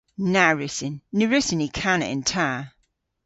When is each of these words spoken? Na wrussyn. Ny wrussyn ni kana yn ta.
Na 0.33 0.45
wrussyn. 0.55 0.95
Ny 1.15 1.23
wrussyn 1.27 1.59
ni 1.61 1.67
kana 1.79 2.07
yn 2.13 2.21
ta. 2.31 2.47